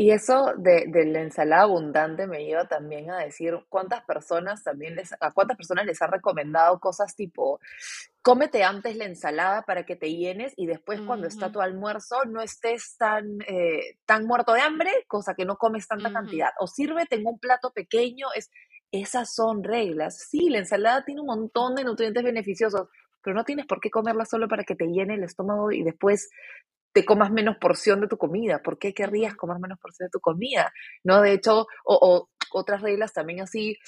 [0.00, 4.94] Y eso de, de, la ensalada abundante me lleva también a decir cuántas personas también
[4.94, 7.58] les, a cuántas personas les ha recomendado cosas tipo,
[8.22, 12.40] cómete antes la ensalada para que te llenes y después cuando está tu almuerzo no
[12.40, 16.50] estés tan, eh, tan muerto de hambre, cosa que no comes tanta cantidad.
[16.60, 18.52] O sírvete en un plato pequeño, es,
[18.92, 20.28] esas son reglas.
[20.30, 22.86] Sí, la ensalada tiene un montón de nutrientes beneficiosos,
[23.20, 26.30] pero no tienes por qué comerla solo para que te llene el estómago y después
[26.92, 28.62] te comas menos porción de tu comida.
[28.62, 30.72] ¿Por qué querrías comer menos porción de tu comida?
[31.04, 31.20] ¿No?
[31.22, 33.78] De hecho, o, otras reglas también así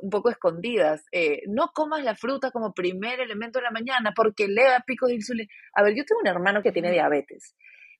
[0.00, 1.04] un poco escondidas.
[1.12, 5.16] Eh, no comas la fruta como primer elemento de la mañana porque eleva picos de
[5.16, 5.48] insulina.
[5.74, 7.54] A ver, yo tengo un hermano que tiene diabetes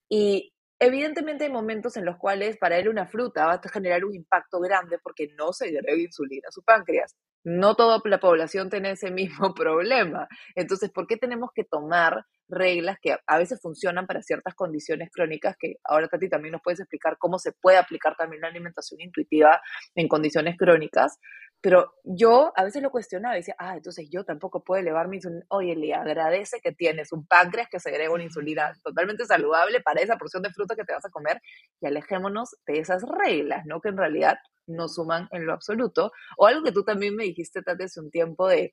[0.08, 4.14] y evidentemente hay momentos en los cuales para él una fruta va a generar un
[4.14, 7.16] impacto grande porque no se agrega insulina a su páncreas.
[7.48, 10.28] No toda la población tiene ese mismo problema.
[10.54, 15.56] Entonces, ¿por qué tenemos que tomar reglas que a veces funcionan para ciertas condiciones crónicas,
[15.58, 19.60] que ahora Tati también nos puedes explicar cómo se puede aplicar también la alimentación intuitiva
[19.94, 21.18] en condiciones crónicas,
[21.60, 25.16] pero yo a veces lo cuestionaba y decía, ah, entonces yo tampoco puedo elevar mi
[25.16, 25.44] insulina.
[25.48, 30.16] Oye, le agradece que tienes un páncreas que segrega una insulina totalmente saludable para esa
[30.16, 31.40] porción de fruta que te vas a comer
[31.80, 33.80] y alejémonos de esas reglas, ¿no?
[33.80, 36.12] Que en realidad no suman en lo absoluto.
[36.36, 38.72] O algo que tú también me dijiste, Tati, hace un tiempo de,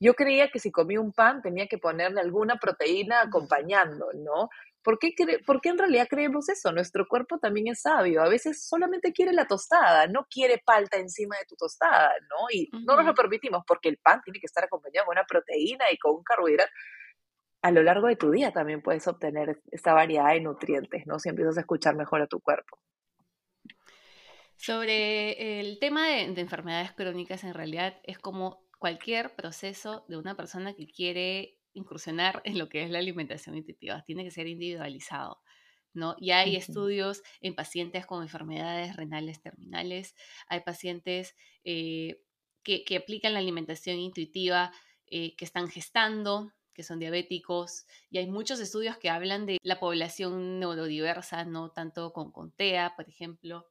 [0.00, 4.48] yo creía que si comía un pan tenía que ponerle alguna proteína acompañando, ¿no?
[4.82, 5.14] ¿Por qué,
[5.46, 6.72] ¿Por qué en realidad creemos eso?
[6.72, 8.22] Nuestro cuerpo también es sabio.
[8.22, 12.46] A veces solamente quiere la tostada, no quiere palta encima de tu tostada, ¿no?
[12.52, 15.84] Y no nos lo permitimos porque el pan tiene que estar acompañado con una proteína
[15.92, 16.70] y con un carbohidrato.
[17.62, 21.20] A lo largo de tu día también puedes obtener esta variedad de nutrientes, ¿no?
[21.20, 22.80] Si empiezas a escuchar mejor a tu cuerpo.
[24.56, 30.36] Sobre el tema de, de enfermedades crónicas, en realidad es como cualquier proceso de una
[30.36, 34.02] persona que quiere incursionar en lo que es la alimentación intuitiva.
[34.02, 35.40] Tiene que ser individualizado.
[35.94, 36.16] ¿no?
[36.18, 40.14] Y hay estudios en pacientes con enfermedades renales terminales,
[40.48, 42.22] hay pacientes eh,
[42.62, 44.72] que, aplican la alimentación intuitiva
[45.06, 49.78] eh, que están gestando, que son diabéticos, y hay muchos estudios que hablan de la
[49.78, 51.70] población neurodiversa, ¿no?
[51.70, 53.66] Tanto con, con TEA, por ejemplo.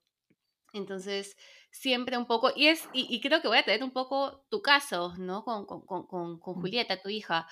[0.73, 1.35] Entonces,
[1.71, 5.15] siempre un poco, y es, y, creo que voy a tener un poco tu caso,
[5.17, 5.43] ¿no?
[5.43, 7.47] Con, con, con, con Julieta, tu hija.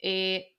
[0.00, 0.56] Eh,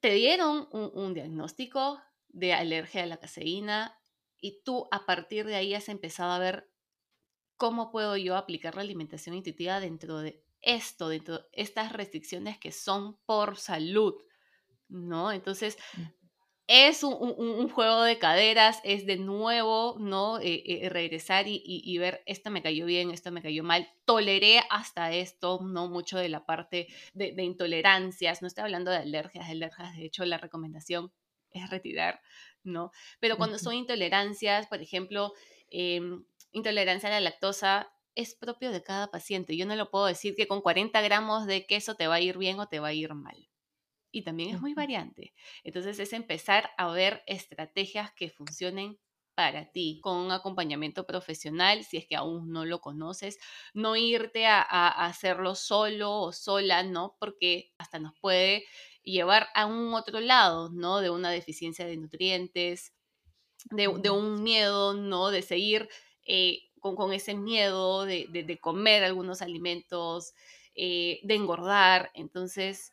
[0.00, 3.98] te dieron un, diagnóstico de alergia a la caseína
[4.40, 6.70] y tú a partir de ahí has empezado a ver
[7.56, 12.70] cómo puedo yo aplicar la alimentación intuitiva dentro de esto, dentro de estas restricciones que
[12.70, 14.14] son por salud,
[14.88, 15.32] ¿no?
[15.32, 16.17] Entonces, mm
[16.68, 20.38] es un, juego de caderas, es de nuevo, ¿no?
[20.38, 23.88] Eh, eh, regresar y, ver, esto me cayó bien, esto me cayó mal.
[24.04, 29.48] Toleré hasta esto, no mucho de la parte de, intolerancias, no estoy hablando de alergias,
[29.48, 31.10] alergias, de hecho la recomendación
[31.50, 32.20] es retirar,
[32.64, 32.92] ¿no?
[33.18, 35.32] Pero cuando son intolerancias, por ejemplo,
[35.70, 39.56] em, intolerancia a la lactosa, es propio de cada paciente.
[39.56, 42.36] Yo no lo puedo decir que con 40 gramos de queso te va a ir
[42.36, 43.48] bien o te va a ir mal
[44.10, 45.34] y también es muy variante.
[45.64, 48.98] Entonces es empezar a ver estrategias que funcionen
[49.38, 53.38] para ti, con un acompañamiento profesional, si es que aún no lo conoces,
[53.72, 57.14] no irte a, hacerlo solo o sola, ¿no?
[57.20, 58.64] Porque hasta nos puede
[59.04, 60.98] llevar a un otro lado, ¿no?
[60.98, 62.94] De una deficiencia de nutrientes,
[63.70, 65.30] de, un miedo, ¿no?
[65.30, 65.88] De seguir
[66.26, 70.32] eh, con, ese miedo de, comer algunos alimentos,
[70.74, 72.10] eh, de engordar.
[72.14, 72.92] Entonces,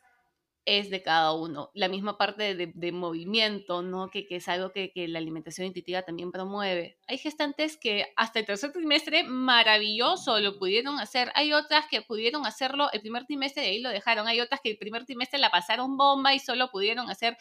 [0.66, 1.70] es de cada uno.
[1.74, 4.10] La misma parte de, movimiento, ¿no?
[4.10, 6.98] Que, es algo que, la alimentación intuitiva también promueve.
[7.06, 11.30] Hay gestantes que hasta el tercer trimestre, maravilloso, lo pudieron hacer.
[11.36, 14.26] Hay otras que pudieron hacerlo el primer trimestre y ahí lo dejaron.
[14.26, 17.36] Hay otras que el primer trimestre la pasaron bomba y solo pudieron hacer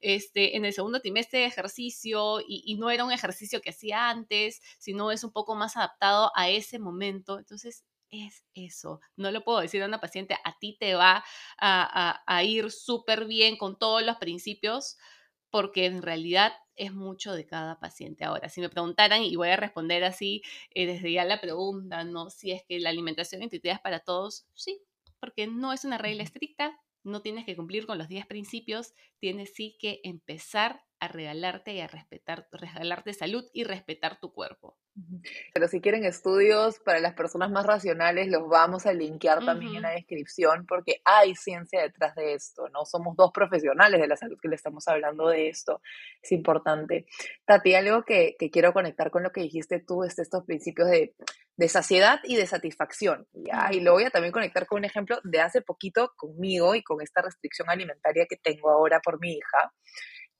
[0.00, 4.62] este, en el segundo trimestre ejercicio y, y no era un ejercicio que hacía antes,
[4.78, 7.38] sino es un poco más adaptado a ese momento.
[7.38, 9.00] Entonces, es eso.
[9.16, 11.24] No lo puedo decir a una paciente, a ti te va
[11.58, 14.96] a, ir súper bien con todos los principios,
[15.50, 18.24] porque en realidad es mucho de cada paciente.
[18.24, 22.30] Ahora, si me preguntaran, y voy a responder así eh, desde ya la pregunta, ¿no?
[22.30, 24.80] Si es que la alimentación intuitiva es para todos, sí,
[25.18, 29.52] porque no es una regla estricta, no tienes que cumplir con los 10 principios, tienes
[29.54, 34.76] sí que empezar a regalarte y a respetar, regalarte salud y respetar tu cuerpo.
[35.60, 39.82] Pero si quieren estudios para las personas más racionales, los vamos a linkear también en
[39.82, 42.86] la descripción porque hay ciencia detrás de esto, ¿no?
[42.86, 45.82] Somos dos profesionales de la salud que le estamos hablando de esto.
[46.22, 47.04] Es importante.
[47.44, 51.14] Tati, algo que, quiero conectar con lo que dijiste tú es estos principios de,
[51.58, 53.28] de saciedad y de satisfacción.
[53.34, 53.68] ¿ya?
[53.70, 57.02] Y lo voy a también conectar con un ejemplo de hace poquito conmigo y con
[57.02, 59.74] esta restricción alimentaria que tengo ahora por mi hija.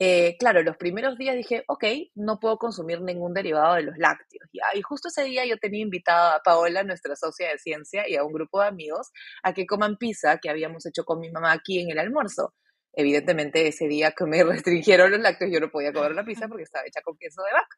[0.03, 1.85] Eh, claro, los primeros días dije, ok,
[2.15, 4.49] no puedo consumir ningún derivado de los lácteos.
[4.75, 8.25] Y justo ese día yo tenía invitada a Paola, nuestra socia de ciencia, y a
[8.25, 9.11] un grupo de amigos
[9.43, 12.55] a que coman pizza que habíamos hecho con mi mamá aquí en el almuerzo.
[12.95, 16.65] Evidentemente, ese día que me restringieron los lácteos, yo no podía comer la pizza porque
[16.65, 17.77] estaba hecha con queso de vaca.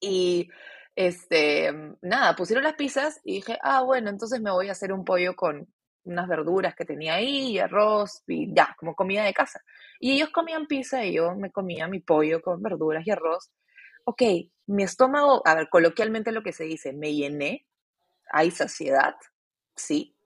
[0.00, 0.48] Y
[0.94, 5.04] este, nada, pusieron las pizzas y dije, ah, bueno, entonces me voy a hacer un
[5.04, 5.66] pollo con,
[6.04, 9.60] unas verduras que tenía ahí, y arroz, y ya, como comida de casa.
[9.98, 13.50] Y ellos comían pizza y yo me comía mi pollo con verduras y arroz.
[14.04, 14.22] Ok,
[14.66, 17.66] mi estómago, a ver, coloquialmente lo que se dice, me llené,
[18.30, 19.14] hay saciedad,
[19.74, 20.16] sí,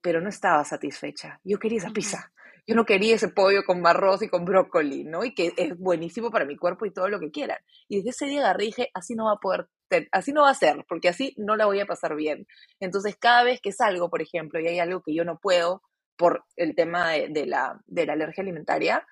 [0.00, 1.40] pero no estaba satisfecha.
[1.44, 2.32] Yo quería esa pizza.
[2.68, 5.24] Yo no quería ese pollo con arroz y con brócoli, ¿no?
[5.24, 7.58] Y que es buenísimo para mi cuerpo y todo lo que quieran.
[7.88, 9.68] Y desde ese día agarré dije, así no va a poder
[10.12, 12.46] así no va a ser, porque así no la voy a pasar bien.
[12.78, 15.82] Entonces, cada vez que salgo, por ejemplo, y hay algo que yo no puedo
[16.16, 19.06] por el tema de, la, de la alergia alimentaria,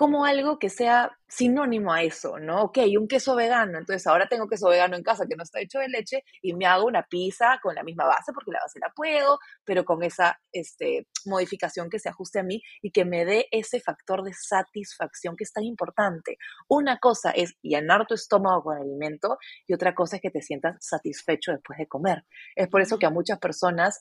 [0.00, 2.62] como algo que sea sinónimo a eso, ¿no?
[2.62, 5.78] Ok, un queso vegano, entonces ahora tengo queso vegano en casa que no está hecho
[5.78, 8.90] de leche y me hago una pizza con la misma base, porque la base la
[8.96, 13.46] puedo, pero con esa este, modificación que se ajuste a mí y que me dé
[13.50, 16.38] ese factor de satisfacción que es tan importante.
[16.66, 19.36] Una cosa es llenar tu estómago con alimento
[19.66, 22.24] y otra cosa es que te sientas satisfecho después de comer.
[22.56, 24.00] Es por eso que a muchas personas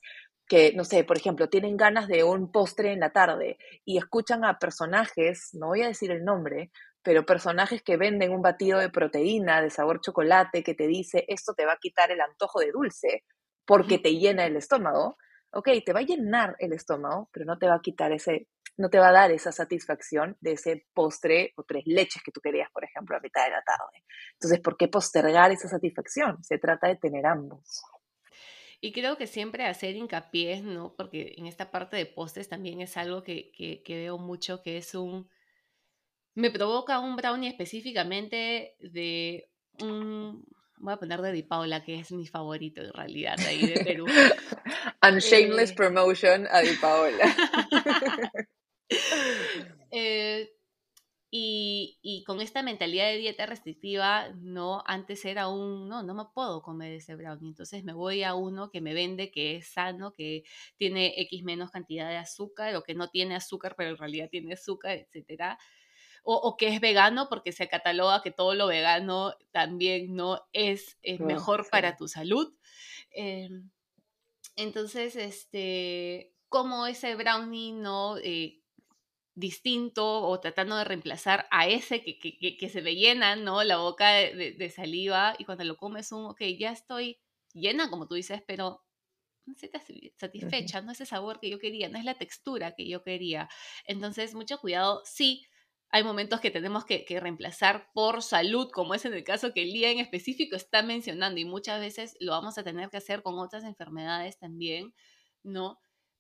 [0.49, 4.43] que, no sé, por ejemplo, tienen ganas de un postre en la tarde y escuchan
[4.43, 6.71] a personajes, no voy a decir el nombre,
[7.03, 11.53] pero personajes que venden un batido de proteína de sabor chocolate que te dice esto
[11.53, 13.23] te va a quitar el antojo de dulce
[13.65, 15.17] porque te llena el estómago.
[15.51, 18.89] Ok, te va a llenar el estómago, pero no te va a quitar ese, no
[18.89, 22.69] te va a dar esa satisfacción de ese postre o tres leches que tú querías,
[22.71, 24.03] por ejemplo, a mitad de la tarde.
[24.33, 26.43] Entonces, ¿por qué postergar esa satisfacción?
[26.43, 27.83] Se trata de tener ambos.
[28.81, 30.95] Y creo que siempre hacer hincapié, ¿no?
[30.95, 35.29] Porque en esta parte de postres también es algo que, veo mucho, que es un...
[36.33, 39.49] Me provoca un brownie específicamente de
[39.81, 40.45] un...
[40.77, 44.05] Voy a poner de Di Paula, que es mi favorito en realidad, ahí de Perú.
[45.03, 47.35] Unshameless eh, promotion a Di Paola.
[49.91, 50.49] eh,
[51.31, 56.63] y, con esta mentalidad de dieta restrictiva, no, antes era un, no, no me puedo
[56.63, 60.43] comer ese brownie, entonces me voy a uno que me vende, que es sano, que
[60.77, 64.53] tiene X menos cantidad de azúcar, o que no tiene azúcar, pero en realidad tiene
[64.53, 65.59] azúcar, etcétera.
[66.23, 71.67] O, que es vegano porque se cataloga que todo lo vegano también no es, mejor
[71.71, 72.53] para tu salud.
[73.11, 73.71] Em,
[74.55, 78.58] entonces, este, como ese brownie no eh,
[79.39, 83.63] distinto o tratando de reemplazar a ese que, que, que se me llena, ¿no?
[83.63, 87.19] La boca de, saliva y cuando lo comes un, ok, ya estoy
[87.53, 88.83] llena, como tú dices, pero
[89.45, 92.87] no estoy satisfecha, no es el sabor que yo quería, no es la textura que
[92.87, 93.49] yo quería.
[93.85, 95.45] Entonces, mucho cuidado, sí.
[95.91, 99.63] Hay momentos que tenemos que, que reemplazar por salud, como es en el caso que
[99.63, 103.23] el día en específico está mencionando, y muchas veces lo vamos a tener que hacer
[103.23, 104.93] con otras enfermedades también,
[105.43, 105.79] ¿no?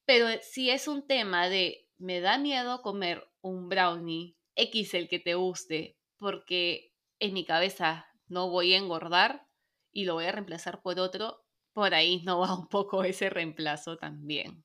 [0.09, 5.19] Pero si es un tema de me da miedo comer un brownie X el que
[5.19, 9.45] te guste, porque en mi cabeza no voy a engordar
[9.91, 13.97] y lo voy a reemplazar por otro, por ahí no va un poco ese reemplazo
[13.97, 14.63] también.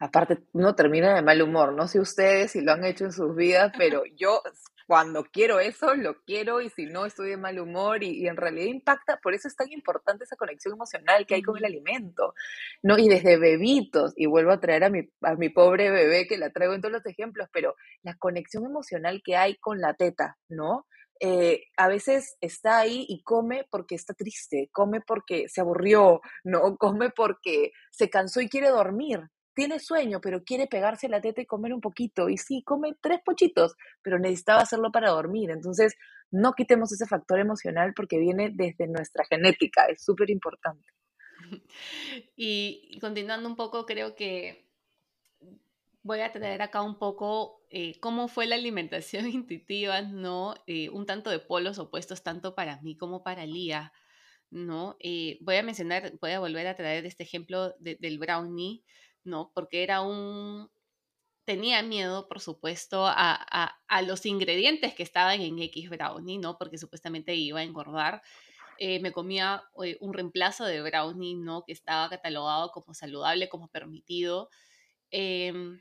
[0.00, 3.36] Aparte, uno termina de mal humor, no sé ustedes si lo han hecho en sus
[3.36, 4.42] vidas, pero yo
[4.90, 8.66] cuando quiero eso, lo quiero y si no, estoy de mal humor y, en realidad
[8.66, 12.34] impacta, por eso es tan importante esa conexión emocional que hay con el alimento,
[12.82, 12.98] ¿no?
[12.98, 16.50] Y desde bebitos, y vuelvo a traer a mi, a mi pobre bebé que la
[16.50, 20.88] traigo en todos los ejemplos, pero la conexión emocional que hay con la teta, ¿no?
[21.20, 26.76] Eh, a veces está ahí y come porque está triste, come porque se aburrió, no
[26.78, 29.20] come porque se cansó y quiere dormir,
[29.54, 32.28] tiene sueño, pero quiere pegarse la teta y comer un poquito.
[32.28, 35.50] Y sí, come tres pochitos, pero necesitaba hacerlo para dormir.
[35.50, 35.96] Entonces,
[36.30, 40.86] no quitemos ese factor emocional porque viene desde nuestra genética, es súper importante.
[42.36, 44.68] y, continuando un poco, creo que
[46.02, 50.54] voy a traer acá un poco eh, cómo fue la alimentación intuitiva, ¿no?
[50.66, 53.92] Eh, un tanto de polos opuestos, tanto para mí como para Lía,
[54.50, 54.96] ¿no?
[55.00, 58.84] Eh, voy a mencionar, voy a volver a traer este ejemplo del brownie,
[59.24, 59.52] ¿no?
[59.54, 60.70] Porque era un...
[61.44, 63.34] Tenía miedo, por supuesto, a,
[63.88, 66.56] a, los ingredientes que estaban en X brownie, ¿no?
[66.58, 68.22] Porque supuestamente iba a engordar.
[68.78, 69.64] me comía
[70.00, 71.64] un reemplazo de brownie, ¿no?
[71.64, 74.48] Que estaba catalogado como saludable, como permitido.
[75.10, 75.80] Em,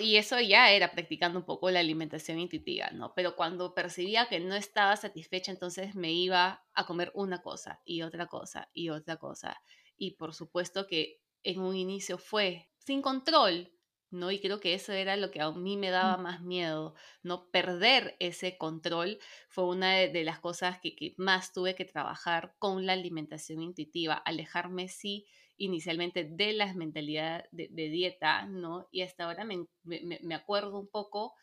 [0.00, 3.12] y eso ya era practicando un poco la alimentación intuitiva, ¿no?
[3.14, 8.02] Pero cuando percibía que no estaba satisfecha, entonces me iba a comer una cosa y
[8.02, 9.60] otra cosa y otra cosa.
[9.96, 13.72] Y por supuesto que en un inicio fue sin control,
[14.10, 14.30] ¿no?
[14.30, 17.50] Y creo que eso era lo que a mí me daba más miedo, ¿no?
[17.50, 19.18] Perder ese control
[19.48, 24.14] fue una de, las cosas que, que, más tuve que trabajar con la alimentación intuitiva,
[24.14, 25.26] alejarme sí
[25.56, 28.86] inicialmente de las mentalidades de, dieta, ¿no?
[28.92, 31.34] Y hasta ahora me, me, acuerdo un poco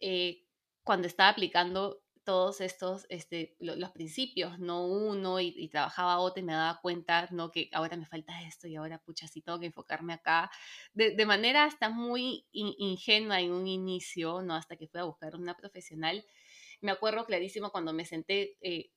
[0.00, 0.42] eh,
[0.82, 6.52] cuando estaba aplicando todos estos, este, los, principios, no uno, y, trabajaba otro y me
[6.52, 7.50] daba cuenta, ¿no?
[7.50, 10.50] Que ahora me falta esto y ahora, pucha, sí tengo que enfocarme acá.
[10.92, 14.54] De, de manera hasta muy ingenua en un inicio, ¿no?
[14.54, 16.24] Hasta que fui a buscar una profesional.
[16.80, 18.90] Me acuerdo clarísimo cuando me senté eh,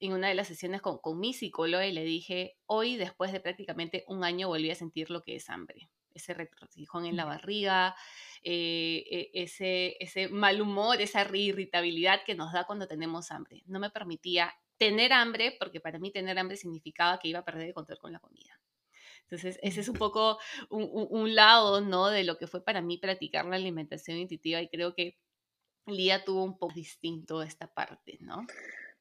[0.00, 3.40] en una de las sesiones con, con mi psicóloga y le dije, hoy después de
[3.40, 7.94] prácticamente un año volví a sentir lo que es hambre, ese retorcijón en la barriga,
[8.42, 13.62] eh, e, ese, ese mal humor, esa irritabilidad que nos da cuando tenemos hambre.
[13.66, 17.68] No me permitía tener hambre porque para mí tener hambre significaba que iba a perder
[17.68, 18.60] el control con la comida.
[19.22, 20.38] Entonces, ese es un poco
[20.70, 22.08] un, un, lado, ¿no?
[22.08, 25.18] De lo que fue para mí practicar la alimentación intuitiva y creo que
[25.86, 28.46] Lía tuvo un poco distinto esta parte, ¿no?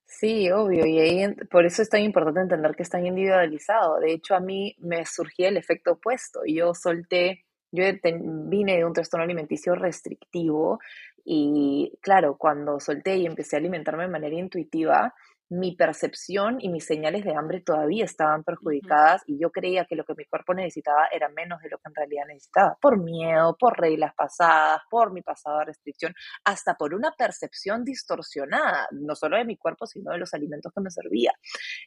[0.07, 3.99] Sí, obvio, y ahí por eso es tan importante entender que es tan individualizado.
[3.99, 6.41] De hecho, a mí me surgía el efecto opuesto.
[6.45, 10.79] Yo solté, yo vine de un trastorno alimenticio restrictivo
[11.25, 15.13] y claro, cuando solté y empecé a alimentarme de manera intuitiva,
[15.49, 20.03] mi percepción y mis señales de hambre todavía estaban perjudicadas y yo creía que lo
[20.03, 23.79] que mi cuerpo necesitaba era menos de lo que en realidad necesitaba, por miedo, por
[23.79, 29.45] reglas pasadas, por mi pasado de restricción, hasta por una percepción distorsionada, no solo de
[29.45, 31.33] mi cuerpo, sino de los alimentos que me servía.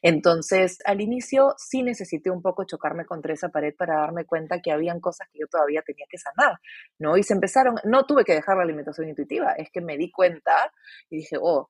[0.01, 4.71] Entonces, al inicio sí necesité un poco chocarme contra esa pared para darme cuenta que
[4.71, 6.59] habían cosas que yo todavía tenía que sanar,
[6.97, 7.17] ¿no?
[7.17, 10.71] Y se empezaron, no tuve que dejar la alimentación intuitiva, es que me di cuenta
[11.09, 11.69] y dije, oh,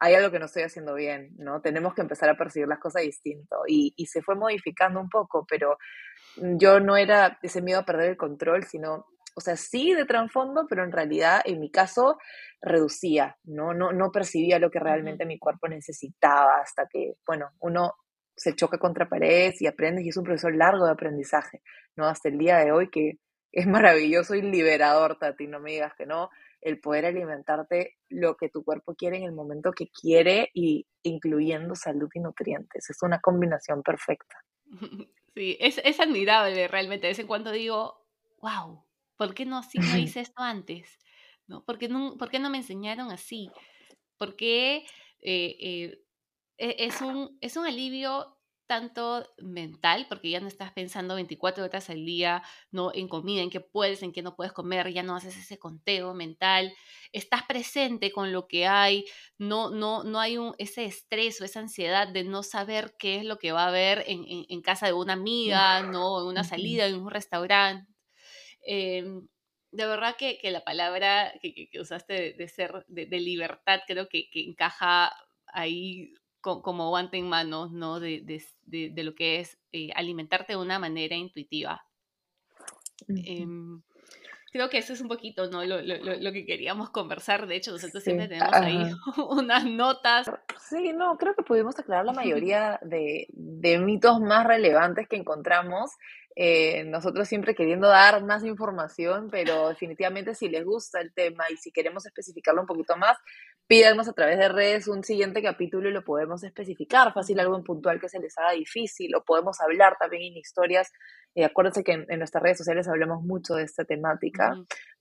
[0.00, 1.60] hay algo que no estoy haciendo bien, ¿no?
[1.60, 3.56] Tenemos que empezar a percibir las cosas distinto.
[3.68, 5.76] Y, y, se fue modificando un poco, pero
[6.36, 10.66] yo no era ese miedo a perder el control, sino, o sea, sí de trasfondo,
[10.68, 12.18] pero en realidad, en mi caso,
[12.62, 13.74] reducía, ¿no?
[13.74, 17.94] No, no percibía lo que realmente mi cuerpo necesitaba hasta que, bueno, uno
[18.34, 21.62] se choca contra paredes y aprendes y es un proceso largo de aprendizaje,
[21.94, 22.06] ¿no?
[22.06, 23.18] Hasta el día de hoy que
[23.52, 26.30] es maravilloso y liberador, Tati, no me digas que no,
[26.60, 31.74] el poder alimentarte lo que tu cuerpo quiere en el momento que quiere y incluyendo
[31.74, 32.90] salud y nutrientes.
[32.90, 34.36] Es una combinación perfecta.
[35.32, 37.06] Sí, es, es admirable realmente.
[37.06, 38.04] De vez en cuando digo,
[38.42, 38.84] wow,
[39.16, 40.98] ¿por qué no, así, no hice esto antes?
[41.46, 41.64] ¿No?
[41.64, 43.48] ¿Por, qué no, ¿Por qué no me enseñaron así?
[44.18, 44.78] Porque
[45.20, 46.02] eh, eh,
[46.58, 48.39] e, es, un, es un alivio
[48.70, 52.40] tanto mental, porque ya no estás pensando 24 horas al día,
[52.70, 55.58] no en comida, en qué puedes, en qué no puedes comer, ya no haces ese
[55.58, 56.72] conteo mental,
[57.10, 59.06] estás presente con lo que hay,
[59.38, 63.24] no, no, no hay un, ese estrés o esa ansiedad de no saber qué es
[63.24, 66.86] lo que va a haber en, en, casa de una amiga, no en una salida,
[66.86, 67.92] en un restaurante.
[68.64, 69.26] Em,
[69.72, 74.08] de verdad que, que, la palabra que, que usaste de, ser, de, de, libertad, creo
[74.08, 75.12] que, encaja
[75.48, 78.00] ahí como guante en mano, ¿no?
[78.00, 78.22] De,
[78.64, 81.84] de lo que es eh, alimentarte de una manera intuitiva.
[83.08, 83.82] Em,
[84.52, 85.64] creo que eso es un poquito, ¿no?
[85.64, 87.46] Lo, lo, lo, que queríamos conversar.
[87.46, 88.78] De hecho, nosotros siempre tenemos ahí
[89.30, 90.30] unas notas.
[90.58, 95.92] Sí, no, creo que pudimos aclarar la mayoría de, de mitos más relevantes que encontramos
[96.36, 101.56] eh, nosotros siempre queriendo dar más información, pero definitivamente si les gusta el tema y
[101.56, 103.18] si queremos especificarlo un poquito más,
[103.70, 107.62] pídanos a través de redes un siguiente capítulo y lo podemos especificar, fácil algo en
[107.62, 110.90] puntual que se les haga difícil, o podemos hablar también en historias.
[111.36, 114.56] Eh, acuérdense que en, nuestras redes sociales hablamos mucho de esta temática,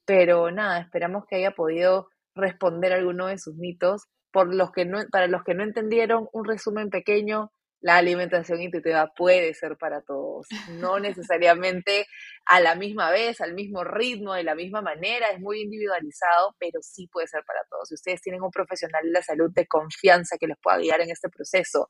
[0.06, 4.04] pero nada, esperamos que haya podido responder alguno de sus mitos.
[4.32, 7.52] Por los que no, para los que no entendieron, un resumen pequeño
[7.82, 12.06] la alimentación intuitiva puede ser para todos, no necesariamente
[12.46, 16.82] a la misma vez, al mismo ritmo, de la misma manera, es muy individualizado, pero
[16.82, 17.90] sí puede ser para todos.
[17.90, 21.12] Si ustedes tienen un profesional de la salud de confianza que les pueda guiar en
[21.12, 21.90] este proceso,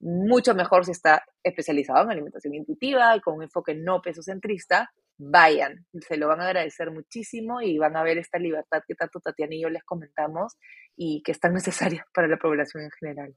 [0.00, 5.84] mucho mejor si está especializado en alimentación intuitiva y con un enfoque no pesocentrista, vayan,
[6.00, 9.54] se lo van a agradecer muchísimo y van a ver esta libertad que tanto Tatiana
[9.54, 10.56] y yo les comentamos
[10.96, 13.34] y que es tan necesaria para la población en general.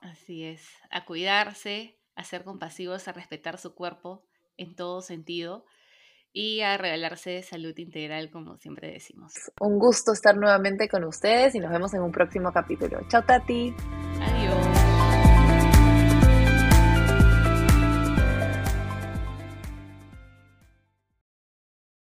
[0.00, 4.24] Así es, a cuidarse, a ser compasivos, a respetar su cuerpo
[4.56, 5.64] en todo sentido
[6.32, 9.32] y a regalarse salud integral, como siempre decimos.
[9.60, 13.00] Un gusto estar nuevamente con ustedes y nos vemos en un próximo capítulo.
[13.08, 13.74] Chao, Tati.